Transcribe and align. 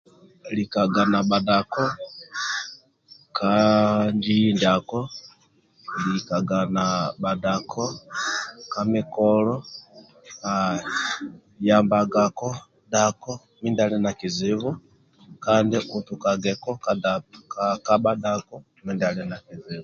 Likaga 0.55 1.01
na 1.11 1.19
bhadako 1.29 1.83
ka 3.37 3.49
a 4.01 4.07
inji 4.09 4.37
ndiako 4.55 4.99
likaga 6.11 6.59
na 6.75 6.85
bhadako 7.23 7.83
ka 8.71 8.81
mikolo 8.93 9.53
aa.. 10.49 10.77
yambagako 11.67 12.49
dako 12.93 13.31
midia 13.61 13.83
ali 13.85 13.97
na 14.03 14.11
kizibu 14.19 14.69
kandi 15.45 15.73
okuduaga 15.81 16.53
ka 17.85 17.93
bhia 18.01 18.13
dako 18.23 18.55
mindia 18.85 19.07
ali 19.09 19.23
na 19.31 19.37
kizibu 19.45 19.79